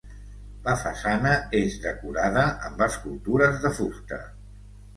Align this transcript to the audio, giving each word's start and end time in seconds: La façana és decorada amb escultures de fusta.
La 0.61 0.71
façana 0.83 1.33
és 1.59 1.75
decorada 1.85 2.47
amb 2.71 2.83
escultures 2.89 3.63
de 3.67 3.75
fusta. 3.83 4.23